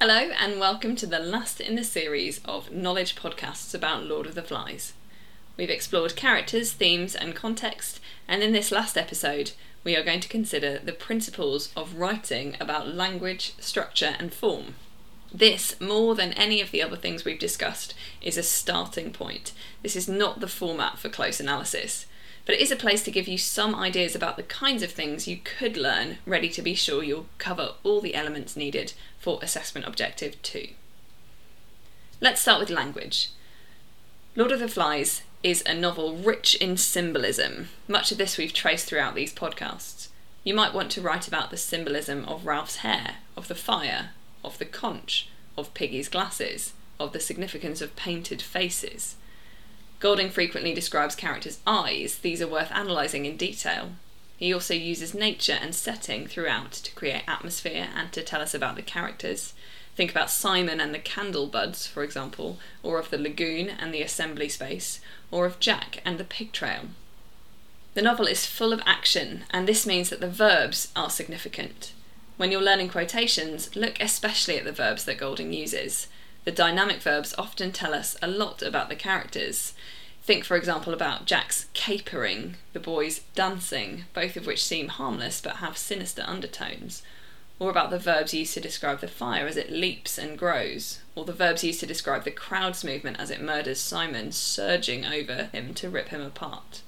Hello, 0.00 0.30
and 0.38 0.60
welcome 0.60 0.94
to 0.94 1.08
the 1.08 1.18
last 1.18 1.60
in 1.60 1.74
the 1.74 1.82
series 1.82 2.40
of 2.44 2.70
knowledge 2.70 3.16
podcasts 3.16 3.74
about 3.74 4.04
Lord 4.04 4.26
of 4.26 4.36
the 4.36 4.44
Flies. 4.44 4.92
We've 5.56 5.70
explored 5.70 6.14
characters, 6.14 6.70
themes, 6.70 7.16
and 7.16 7.34
context, 7.34 7.98
and 8.28 8.40
in 8.40 8.52
this 8.52 8.70
last 8.70 8.96
episode, 8.96 9.50
we 9.82 9.96
are 9.96 10.04
going 10.04 10.20
to 10.20 10.28
consider 10.28 10.78
the 10.78 10.92
principles 10.92 11.72
of 11.76 11.96
writing 11.96 12.54
about 12.60 12.94
language, 12.94 13.54
structure, 13.58 14.14
and 14.20 14.32
form. 14.32 14.76
This, 15.34 15.80
more 15.80 16.14
than 16.14 16.32
any 16.34 16.60
of 16.60 16.70
the 16.70 16.80
other 16.80 16.96
things 16.96 17.24
we've 17.24 17.36
discussed, 17.36 17.92
is 18.22 18.38
a 18.38 18.44
starting 18.44 19.12
point. 19.12 19.50
This 19.82 19.96
is 19.96 20.08
not 20.08 20.38
the 20.38 20.46
format 20.46 21.00
for 21.00 21.08
close 21.08 21.40
analysis, 21.40 22.06
but 22.48 22.54
it 22.54 22.62
is 22.62 22.70
a 22.70 22.76
place 22.76 23.02
to 23.02 23.10
give 23.10 23.28
you 23.28 23.36
some 23.36 23.74
ideas 23.74 24.14
about 24.14 24.38
the 24.38 24.42
kinds 24.42 24.82
of 24.82 24.90
things 24.90 25.28
you 25.28 25.36
could 25.36 25.76
learn, 25.76 26.16
ready 26.24 26.48
to 26.48 26.62
be 26.62 26.72
sure 26.72 27.02
you'll 27.02 27.26
cover 27.36 27.72
all 27.84 28.00
the 28.00 28.14
elements 28.14 28.56
needed 28.56 28.94
for 29.18 29.38
Assessment 29.42 29.86
Objective 29.86 30.40
2. 30.40 30.68
Let's 32.22 32.40
start 32.40 32.58
with 32.58 32.70
language. 32.70 33.32
Lord 34.34 34.50
of 34.50 34.60
the 34.60 34.68
Flies 34.68 35.24
is 35.42 35.62
a 35.66 35.74
novel 35.74 36.16
rich 36.16 36.54
in 36.54 36.78
symbolism. 36.78 37.68
Much 37.86 38.12
of 38.12 38.16
this 38.16 38.38
we've 38.38 38.54
traced 38.54 38.86
throughout 38.86 39.14
these 39.14 39.34
podcasts. 39.34 40.08
You 40.42 40.54
might 40.54 40.72
want 40.72 40.90
to 40.92 41.02
write 41.02 41.28
about 41.28 41.50
the 41.50 41.58
symbolism 41.58 42.24
of 42.24 42.46
Ralph's 42.46 42.76
hair, 42.76 43.16
of 43.36 43.48
the 43.48 43.54
fire, 43.54 44.12
of 44.42 44.56
the 44.56 44.64
conch, 44.64 45.28
of 45.58 45.74
Piggy's 45.74 46.08
glasses, 46.08 46.72
of 46.98 47.12
the 47.12 47.20
significance 47.20 47.82
of 47.82 47.94
painted 47.94 48.40
faces. 48.40 49.16
Golding 50.00 50.30
frequently 50.30 50.72
describes 50.72 51.16
characters' 51.16 51.58
eyes, 51.66 52.18
these 52.18 52.40
are 52.40 52.46
worth 52.46 52.70
analysing 52.72 53.26
in 53.26 53.36
detail. 53.36 53.92
He 54.36 54.54
also 54.54 54.74
uses 54.74 55.12
nature 55.12 55.58
and 55.60 55.74
setting 55.74 56.28
throughout 56.28 56.70
to 56.70 56.94
create 56.94 57.24
atmosphere 57.26 57.88
and 57.94 58.12
to 58.12 58.22
tell 58.22 58.40
us 58.40 58.54
about 58.54 58.76
the 58.76 58.82
characters. 58.82 59.54
Think 59.96 60.12
about 60.12 60.30
Simon 60.30 60.80
and 60.80 60.94
the 60.94 61.00
candle 61.00 61.48
buds, 61.48 61.88
for 61.88 62.04
example, 62.04 62.58
or 62.84 63.00
of 63.00 63.10
the 63.10 63.18
lagoon 63.18 63.68
and 63.68 63.92
the 63.92 64.02
assembly 64.02 64.48
space, 64.48 65.00
or 65.32 65.44
of 65.44 65.58
Jack 65.58 66.00
and 66.04 66.18
the 66.18 66.24
pig 66.24 66.52
trail. 66.52 66.82
The 67.94 68.02
novel 68.02 68.26
is 68.26 68.46
full 68.46 68.72
of 68.72 68.80
action, 68.86 69.44
and 69.50 69.66
this 69.66 69.84
means 69.84 70.10
that 70.10 70.20
the 70.20 70.30
verbs 70.30 70.92
are 70.94 71.10
significant. 71.10 71.92
When 72.36 72.52
you're 72.52 72.62
learning 72.62 72.90
quotations, 72.90 73.74
look 73.74 74.00
especially 74.00 74.56
at 74.56 74.64
the 74.64 74.70
verbs 74.70 75.04
that 75.06 75.18
Golding 75.18 75.52
uses. 75.52 76.06
The 76.48 76.54
dynamic 76.54 77.02
verbs 77.02 77.34
often 77.36 77.72
tell 77.72 77.92
us 77.92 78.16
a 78.22 78.26
lot 78.26 78.62
about 78.62 78.88
the 78.88 78.96
characters. 78.96 79.74
Think, 80.22 80.46
for 80.46 80.56
example, 80.56 80.94
about 80.94 81.26
Jack's 81.26 81.66
capering, 81.74 82.54
the 82.72 82.80
boys 82.80 83.20
dancing, 83.34 84.06
both 84.14 84.34
of 84.34 84.46
which 84.46 84.64
seem 84.64 84.88
harmless 84.88 85.42
but 85.42 85.56
have 85.56 85.76
sinister 85.76 86.24
undertones. 86.26 87.02
Or 87.58 87.68
about 87.68 87.90
the 87.90 87.98
verbs 87.98 88.32
used 88.32 88.54
to 88.54 88.60
describe 88.60 89.00
the 89.00 89.08
fire 89.08 89.46
as 89.46 89.58
it 89.58 89.70
leaps 89.70 90.16
and 90.16 90.38
grows, 90.38 91.00
or 91.14 91.26
the 91.26 91.34
verbs 91.34 91.64
used 91.64 91.80
to 91.80 91.86
describe 91.86 92.24
the 92.24 92.30
crowd's 92.30 92.82
movement 92.82 93.20
as 93.20 93.30
it 93.30 93.42
murders 93.42 93.78
Simon, 93.78 94.32
surging 94.32 95.04
over 95.04 95.50
him 95.52 95.74
to 95.74 95.90
rip 95.90 96.08
him 96.08 96.22
apart. 96.22 96.80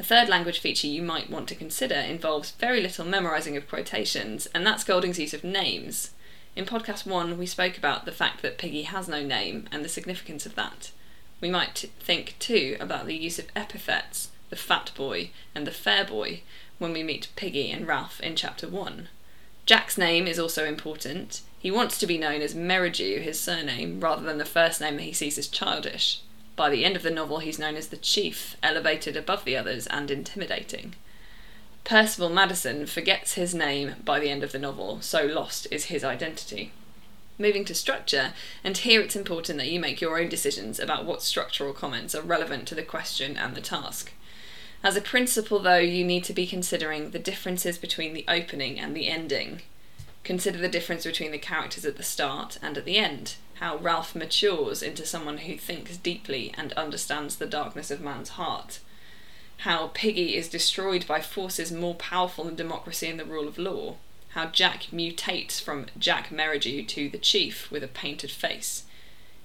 A 0.00 0.02
third 0.02 0.28
language 0.28 0.58
feature 0.58 0.88
you 0.88 1.02
might 1.02 1.30
want 1.30 1.48
to 1.50 1.54
consider 1.54 1.94
involves 1.94 2.50
very 2.50 2.80
little 2.80 3.04
memorising 3.04 3.56
of 3.56 3.68
quotations, 3.68 4.46
and 4.46 4.66
that's 4.66 4.82
Golding's 4.82 5.20
use 5.20 5.34
of 5.34 5.44
names. 5.44 6.10
In 6.56 6.64
podcast 6.64 7.06
one, 7.06 7.36
we 7.36 7.44
spoke 7.44 7.76
about 7.76 8.06
the 8.06 8.12
fact 8.12 8.40
that 8.40 8.56
Piggy 8.56 8.84
has 8.84 9.08
no 9.08 9.22
name 9.22 9.68
and 9.70 9.84
the 9.84 9.90
significance 9.90 10.46
of 10.46 10.54
that. 10.54 10.90
We 11.38 11.50
might 11.50 11.90
think 12.00 12.34
too 12.38 12.78
about 12.80 13.04
the 13.04 13.14
use 13.14 13.38
of 13.38 13.48
epithets, 13.54 14.30
the 14.48 14.56
fat 14.56 14.90
boy 14.96 15.32
and 15.54 15.66
the 15.66 15.70
fair 15.70 16.02
boy, 16.02 16.40
when 16.78 16.94
we 16.94 17.02
meet 17.02 17.28
Piggy 17.36 17.70
and 17.70 17.86
Ralph 17.86 18.20
in 18.20 18.36
chapter 18.36 18.66
one. 18.68 19.08
Jack's 19.66 19.98
name 19.98 20.26
is 20.26 20.38
also 20.38 20.64
important. 20.64 21.42
He 21.58 21.70
wants 21.70 21.98
to 21.98 22.06
be 22.06 22.16
known 22.16 22.40
as 22.40 22.54
Merridew, 22.54 23.20
his 23.20 23.38
surname, 23.38 24.00
rather 24.00 24.22
than 24.22 24.38
the 24.38 24.46
first 24.46 24.80
name 24.80 24.96
that 24.96 25.02
he 25.02 25.12
sees 25.12 25.36
as 25.36 25.48
childish. 25.48 26.20
By 26.54 26.70
the 26.70 26.86
end 26.86 26.96
of 26.96 27.02
the 27.02 27.10
novel, 27.10 27.40
he's 27.40 27.58
known 27.58 27.76
as 27.76 27.88
the 27.88 27.98
Chief, 27.98 28.56
elevated 28.62 29.14
above 29.14 29.44
the 29.44 29.58
others 29.58 29.86
and 29.88 30.10
intimidating. 30.10 30.94
Percival 31.86 32.30
Madison 32.30 32.84
forgets 32.84 33.34
his 33.34 33.54
name 33.54 33.94
by 34.04 34.18
the 34.18 34.28
end 34.28 34.42
of 34.42 34.50
the 34.50 34.58
novel, 34.58 35.00
so 35.00 35.24
lost 35.24 35.68
is 35.70 35.84
his 35.84 36.02
identity. 36.02 36.72
Moving 37.38 37.64
to 37.64 37.76
structure, 37.76 38.32
and 38.64 38.76
here 38.76 39.00
it's 39.00 39.14
important 39.14 39.58
that 39.58 39.70
you 39.70 39.78
make 39.78 40.00
your 40.00 40.18
own 40.18 40.28
decisions 40.28 40.80
about 40.80 41.04
what 41.04 41.22
structural 41.22 41.72
comments 41.72 42.12
are 42.12 42.22
relevant 42.22 42.66
to 42.66 42.74
the 42.74 42.82
question 42.82 43.36
and 43.36 43.54
the 43.54 43.60
task. 43.60 44.12
As 44.82 44.96
a 44.96 45.00
principle, 45.00 45.60
though, 45.60 45.78
you 45.78 46.04
need 46.04 46.24
to 46.24 46.32
be 46.32 46.44
considering 46.44 47.12
the 47.12 47.20
differences 47.20 47.78
between 47.78 48.14
the 48.14 48.24
opening 48.26 48.80
and 48.80 48.96
the 48.96 49.06
ending. 49.06 49.62
Consider 50.24 50.58
the 50.58 50.68
difference 50.68 51.04
between 51.04 51.30
the 51.30 51.38
characters 51.38 51.84
at 51.84 51.98
the 51.98 52.02
start 52.02 52.58
and 52.60 52.76
at 52.76 52.84
the 52.84 52.98
end, 52.98 53.36
how 53.60 53.76
Ralph 53.76 54.16
matures 54.16 54.82
into 54.82 55.06
someone 55.06 55.38
who 55.38 55.56
thinks 55.56 55.96
deeply 55.98 56.52
and 56.58 56.72
understands 56.72 57.36
the 57.36 57.46
darkness 57.46 57.92
of 57.92 58.00
man's 58.00 58.30
heart 58.30 58.80
how 59.58 59.88
Piggy 59.94 60.36
is 60.36 60.48
destroyed 60.48 61.06
by 61.06 61.20
forces 61.20 61.72
more 61.72 61.94
powerful 61.94 62.44
than 62.44 62.54
democracy 62.54 63.08
and 63.08 63.18
the 63.18 63.24
rule 63.24 63.48
of 63.48 63.58
law, 63.58 63.96
how 64.30 64.46
Jack 64.46 64.88
mutates 64.92 65.60
from 65.60 65.86
Jack 65.98 66.30
Merridew 66.30 66.86
to 66.88 67.08
the 67.08 67.18
chief 67.18 67.70
with 67.70 67.82
a 67.82 67.88
painted 67.88 68.30
face. 68.30 68.84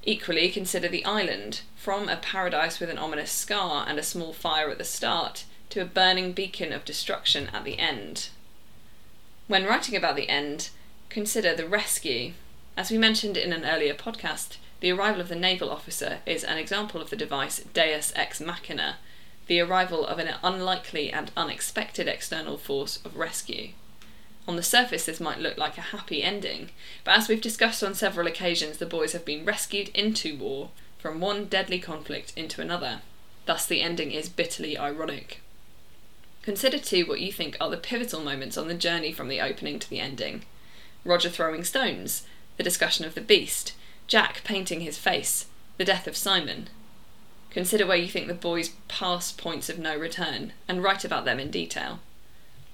Equally, 0.03 0.49
consider 0.49 0.87
the 0.87 1.05
island, 1.05 1.61
from 1.75 2.09
a 2.09 2.17
paradise 2.17 2.79
with 2.79 2.89
an 2.89 2.97
ominous 2.97 3.31
scar 3.31 3.85
and 3.87 3.97
a 3.99 4.03
small 4.03 4.33
fire 4.33 4.69
at 4.69 4.77
the 4.77 4.83
start, 4.83 5.45
to 5.69 5.81
a 5.81 5.85
burning 5.85 6.33
beacon 6.33 6.73
of 6.73 6.83
destruction 6.83 7.49
at 7.53 7.63
the 7.63 7.79
end. 7.79 8.29
When 9.47 9.65
writing 9.65 9.95
about 9.95 10.15
the 10.15 10.29
end, 10.29 10.69
consider 11.09 11.55
the 11.55 11.67
rescue. 11.67 12.33
As 12.75 12.91
we 12.91 12.97
mentioned 12.97 13.37
in 13.37 13.53
an 13.53 13.65
earlier 13.65 13.93
podcast, 13.93 14.57
the 14.81 14.91
arrival 14.91 15.21
of 15.21 15.29
the 15.29 15.35
naval 15.35 15.69
officer 15.69 16.19
is 16.25 16.43
an 16.43 16.57
example 16.57 17.01
of 17.01 17.09
the 17.09 17.15
device 17.15 17.59
Deus 17.73 18.11
ex 18.15 18.41
machina, 18.41 18.97
the 19.51 19.59
arrival 19.59 20.07
of 20.07 20.17
an 20.17 20.33
unlikely 20.43 21.11
and 21.11 21.29
unexpected 21.35 22.07
external 22.07 22.57
force 22.57 23.03
of 23.03 23.17
rescue. 23.17 23.71
On 24.47 24.55
the 24.55 24.63
surface, 24.63 25.07
this 25.07 25.19
might 25.19 25.41
look 25.41 25.57
like 25.57 25.77
a 25.77 25.91
happy 25.91 26.23
ending, 26.23 26.69
but 27.03 27.17
as 27.17 27.27
we've 27.27 27.41
discussed 27.41 27.83
on 27.83 27.93
several 27.93 28.27
occasions, 28.27 28.77
the 28.77 28.85
boys 28.85 29.11
have 29.11 29.25
been 29.25 29.43
rescued 29.43 29.89
into 29.89 30.37
war 30.37 30.69
from 30.99 31.19
one 31.19 31.47
deadly 31.47 31.79
conflict 31.79 32.31
into 32.37 32.61
another. 32.61 33.01
Thus, 33.45 33.65
the 33.65 33.81
ending 33.81 34.13
is 34.13 34.29
bitterly 34.29 34.77
ironic. 34.77 35.41
Consider 36.43 36.79
too 36.79 37.05
what 37.05 37.19
you 37.19 37.33
think 37.33 37.57
are 37.59 37.69
the 37.69 37.75
pivotal 37.75 38.21
moments 38.21 38.57
on 38.57 38.69
the 38.69 38.73
journey 38.73 39.11
from 39.11 39.27
the 39.27 39.41
opening 39.41 39.79
to 39.79 39.89
the 39.89 39.99
ending. 39.99 40.45
Roger 41.03 41.29
throwing 41.29 41.65
stones, 41.65 42.25
the 42.55 42.63
discussion 42.63 43.03
of 43.03 43.15
the 43.15 43.19
beast, 43.19 43.73
Jack 44.07 44.45
painting 44.45 44.79
his 44.79 44.97
face, 44.97 45.47
the 45.75 45.83
death 45.83 46.07
of 46.07 46.15
Simon, 46.15 46.69
Consider 47.51 47.85
where 47.85 47.97
you 47.97 48.07
think 48.07 48.27
the 48.27 48.33
boys 48.33 48.69
pass 48.87 49.31
points 49.31 49.69
of 49.69 49.77
no 49.77 49.95
return 49.95 50.53
and 50.67 50.81
write 50.81 51.03
about 51.03 51.25
them 51.25 51.39
in 51.39 51.51
detail. 51.51 51.99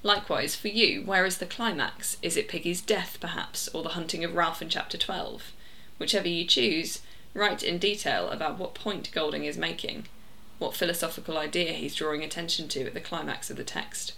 Likewise, 0.04 0.56
for 0.56 0.68
you, 0.68 1.04
where 1.04 1.26
is 1.26 1.40
the 1.40 1.48
climax? 1.48 2.18
Is 2.22 2.38
it 2.38 2.48
Piggy's 2.48 2.82
death, 2.82 3.18
perhaps, 3.20 3.68
or 3.70 3.82
the 3.82 3.90
hunting 3.90 4.24
of 4.24 4.36
Ralph 4.36 4.62
in 4.62 4.70
chapter 4.70 4.98
12? 4.98 5.52
Whichever 5.98 6.28
you 6.28 6.46
choose, 6.46 7.02
write 7.34 7.64
in 7.64 7.80
detail 7.80 8.30
about 8.30 8.60
what 8.60 8.76
point 8.76 9.12
Golding 9.12 9.46
is 9.46 9.58
making, 9.58 10.06
what 10.60 10.76
philosophical 10.76 11.38
idea 11.38 11.74
he's 11.74 11.96
drawing 11.96 12.24
attention 12.24 12.68
to 12.70 12.86
at 12.86 12.94
the 12.94 13.02
climax 13.02 13.50
of 13.50 13.58
the 13.58 13.64
text. 13.64 14.14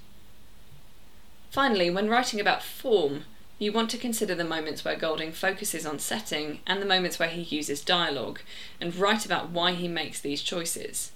Finally, 1.50 1.90
when 1.90 2.10
writing 2.10 2.40
about 2.40 2.62
form, 2.62 3.24
you 3.60 3.74
want 3.74 3.90
to 3.92 3.98
consider 3.98 4.34
the 4.34 4.46
moments 4.46 4.86
where 4.86 4.96
Golding 4.96 5.34
focuses 5.34 5.86
on 5.86 6.00
setting 6.00 6.60
and 6.66 6.82
the 6.82 6.86
moments 6.86 7.20
where 7.20 7.30
he 7.30 7.42
uses 7.42 7.84
dialogue, 7.84 8.40
and 8.80 8.96
write 8.96 9.26
about 9.26 9.50
why 9.50 9.74
he 9.74 9.90
makes 9.90 10.22
these 10.22 10.42
choices. 10.42 11.12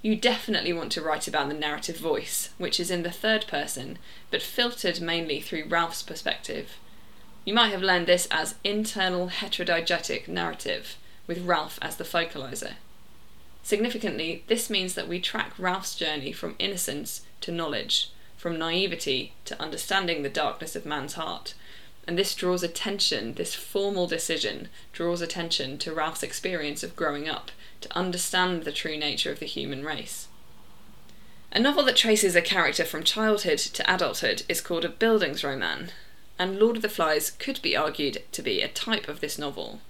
You 0.00 0.14
definitely 0.14 0.72
want 0.72 0.92
to 0.92 1.02
write 1.02 1.26
about 1.26 1.48
the 1.48 1.54
narrative 1.54 1.98
voice, 1.98 2.50
which 2.58 2.78
is 2.78 2.90
in 2.90 3.02
the 3.02 3.10
third 3.10 3.46
person, 3.48 3.98
but 4.30 4.40
filtered 4.40 5.00
mainly 5.00 5.40
through 5.40 5.66
Ralph's 5.68 6.02
perspective. 6.02 6.78
You 7.44 7.54
might 7.54 7.72
have 7.72 7.82
learned 7.82 8.06
this 8.06 8.28
as 8.30 8.54
internal 8.62 9.28
heterodiegetic 9.28 10.28
narrative, 10.28 10.96
with 11.26 11.44
Ralph 11.44 11.78
as 11.82 11.96
the 11.96 12.04
focalizer. 12.04 12.74
Significantly, 13.62 14.44
this 14.46 14.70
means 14.70 14.94
that 14.94 15.08
we 15.08 15.20
track 15.20 15.52
Ralph's 15.58 15.96
journey 15.96 16.32
from 16.32 16.54
innocence 16.58 17.22
to 17.40 17.52
knowledge, 17.52 18.10
from 18.36 18.58
naivety 18.58 19.34
to 19.44 19.60
understanding 19.60 20.22
the 20.22 20.30
darkness 20.30 20.74
of 20.74 20.86
man's 20.86 21.14
heart, 21.14 21.54
and 22.06 22.18
this 22.18 22.34
draws 22.34 22.62
attention, 22.62 23.34
this 23.34 23.54
formal 23.54 24.06
decision 24.06 24.68
draws 24.92 25.20
attention 25.20 25.78
to 25.78 25.92
Ralph's 25.92 26.22
experience 26.22 26.82
of 26.82 26.96
growing 26.96 27.28
up, 27.28 27.50
to 27.80 27.96
understand 27.96 28.64
the 28.64 28.72
true 28.72 28.96
nature 28.96 29.30
of 29.30 29.38
the 29.38 29.46
human 29.46 29.84
race. 29.84 30.28
A 31.52 31.58
novel 31.58 31.84
that 31.84 31.96
traces 31.96 32.36
a 32.36 32.42
character 32.42 32.84
from 32.84 33.02
childhood 33.02 33.58
to 33.58 33.92
adulthood 33.92 34.42
is 34.48 34.60
called 34.60 34.84
a 34.84 34.88
Bildungsroman, 34.88 35.90
and 36.38 36.58
Lord 36.58 36.76
of 36.76 36.82
the 36.82 36.88
Flies 36.88 37.30
could 37.32 37.60
be 37.60 37.76
argued 37.76 38.22
to 38.32 38.42
be 38.42 38.60
a 38.60 38.68
type 38.68 39.08
of 39.08 39.20
this 39.20 39.38
novel. 39.38 39.80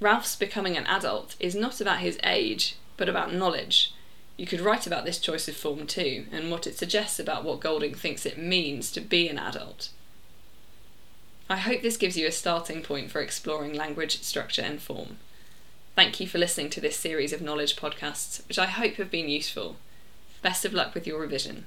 Ralph's 0.00 0.36
becoming 0.36 0.76
an 0.76 0.86
adult 0.86 1.36
is 1.40 1.54
not 1.54 1.80
about 1.80 2.00
his 2.00 2.18
age, 2.24 2.76
but 2.96 3.08
about 3.08 3.32
knowledge. 3.32 3.94
You 4.36 4.46
could 4.46 4.60
write 4.60 4.86
about 4.86 5.04
this 5.04 5.18
choice 5.18 5.48
of 5.48 5.56
form 5.56 5.86
too, 5.86 6.26
and 6.30 6.50
what 6.50 6.66
it 6.66 6.76
suggests 6.76 7.18
about 7.18 7.44
what 7.44 7.60
Golding 7.60 7.94
thinks 7.94 8.26
it 8.26 8.36
means 8.36 8.90
to 8.92 9.00
be 9.00 9.28
an 9.28 9.38
adult. 9.38 9.90
I 11.48 11.56
hope 11.56 11.82
this 11.82 11.96
gives 11.96 12.16
you 12.16 12.26
a 12.26 12.32
starting 12.32 12.82
point 12.82 13.10
for 13.10 13.20
exploring 13.20 13.72
language, 13.72 14.22
structure, 14.22 14.62
and 14.62 14.82
form. 14.82 15.18
Thank 15.94 16.18
you 16.18 16.26
for 16.26 16.38
listening 16.38 16.70
to 16.70 16.80
this 16.80 16.96
series 16.96 17.32
of 17.32 17.40
knowledge 17.40 17.76
podcasts, 17.76 18.46
which 18.48 18.58
I 18.58 18.66
hope 18.66 18.94
have 18.94 19.10
been 19.10 19.28
useful. 19.28 19.76
Best 20.42 20.64
of 20.64 20.74
luck 20.74 20.92
with 20.92 21.06
your 21.06 21.20
revision. 21.20 21.66